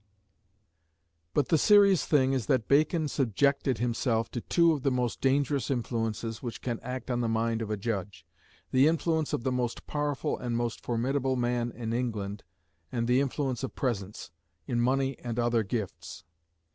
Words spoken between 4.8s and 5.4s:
the most